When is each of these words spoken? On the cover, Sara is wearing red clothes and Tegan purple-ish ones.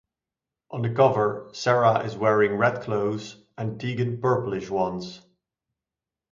On 0.71 0.81
the 0.81 0.89
cover, 0.91 1.51
Sara 1.53 1.99
is 2.03 2.17
wearing 2.17 2.55
red 2.57 2.81
clothes 2.81 3.35
and 3.55 3.79
Tegan 3.79 4.19
purple-ish 4.19 4.67
ones. 4.71 5.21